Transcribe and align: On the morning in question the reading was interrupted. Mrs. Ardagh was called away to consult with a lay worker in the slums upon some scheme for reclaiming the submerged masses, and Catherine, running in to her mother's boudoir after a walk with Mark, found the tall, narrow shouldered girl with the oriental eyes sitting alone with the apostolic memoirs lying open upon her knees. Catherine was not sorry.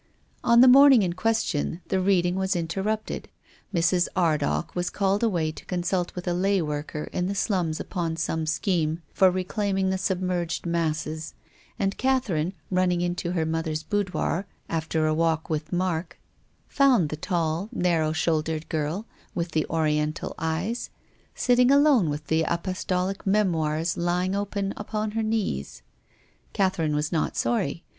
On 0.43 0.61
the 0.61 0.67
morning 0.67 1.03
in 1.03 1.13
question 1.13 1.79
the 1.89 1.99
reading 1.99 2.33
was 2.33 2.55
interrupted. 2.55 3.29
Mrs. 3.71 4.07
Ardagh 4.15 4.73
was 4.73 4.89
called 4.89 5.21
away 5.21 5.51
to 5.51 5.63
consult 5.65 6.15
with 6.15 6.27
a 6.27 6.33
lay 6.33 6.59
worker 6.59 7.03
in 7.13 7.27
the 7.27 7.35
slums 7.35 7.79
upon 7.79 8.15
some 8.17 8.47
scheme 8.47 9.03
for 9.13 9.29
reclaiming 9.29 9.91
the 9.91 9.99
submerged 9.99 10.65
masses, 10.65 11.35
and 11.77 11.99
Catherine, 11.99 12.53
running 12.71 13.01
in 13.01 13.13
to 13.17 13.33
her 13.33 13.45
mother's 13.45 13.83
boudoir 13.83 14.47
after 14.67 15.05
a 15.05 15.13
walk 15.13 15.51
with 15.51 15.71
Mark, 15.71 16.17
found 16.67 17.09
the 17.09 17.15
tall, 17.15 17.69
narrow 17.71 18.11
shouldered 18.11 18.67
girl 18.69 19.05
with 19.35 19.51
the 19.51 19.67
oriental 19.69 20.33
eyes 20.39 20.89
sitting 21.35 21.69
alone 21.69 22.09
with 22.09 22.25
the 22.25 22.41
apostolic 22.47 23.27
memoirs 23.27 23.97
lying 23.97 24.33
open 24.35 24.73
upon 24.75 25.11
her 25.11 25.21
knees. 25.21 25.83
Catherine 26.53 26.95
was 26.95 27.11
not 27.11 27.37
sorry. 27.37 27.83